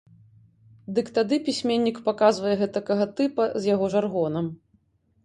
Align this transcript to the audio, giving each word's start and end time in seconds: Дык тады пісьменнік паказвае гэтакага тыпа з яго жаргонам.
Дык 0.99 1.11
тады 1.17 1.35
пісьменнік 1.49 1.97
паказвае 2.07 2.55
гэтакага 2.63 3.05
тыпа 3.21 3.43
з 3.61 3.73
яго 3.75 3.85
жаргонам. 3.97 4.45